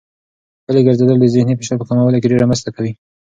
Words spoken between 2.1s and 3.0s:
کې ډېره مرسته کوي.